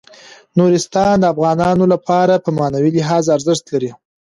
[0.57, 3.91] نورستان د افغانانو لپاره په معنوي لحاظ ارزښت لري.